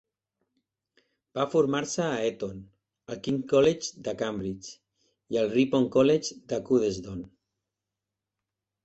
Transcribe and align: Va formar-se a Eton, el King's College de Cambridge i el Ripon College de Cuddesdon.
Va 1.39 1.43
formar-se 1.55 2.07
a 2.13 2.23
Eton, 2.29 2.63
el 3.15 3.19
King's 3.27 3.45
College 3.51 4.01
de 4.07 4.15
Cambridge 4.23 4.73
i 5.37 5.39
el 5.43 5.53
Ripon 5.53 5.87
College 5.97 6.39
de 6.55 6.61
Cuddesdon. 6.71 7.21